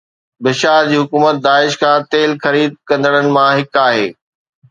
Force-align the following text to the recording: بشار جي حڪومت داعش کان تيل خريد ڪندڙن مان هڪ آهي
بشار 0.43 0.81
جي 0.91 0.95
حڪومت 1.01 1.35
داعش 1.45 1.73
کان 1.81 1.97
تيل 2.13 2.31
خريد 2.43 2.71
ڪندڙن 2.89 3.25
مان 3.35 3.49
هڪ 3.59 3.81
آهي 3.87 4.09